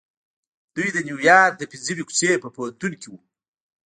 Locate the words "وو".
3.11-3.19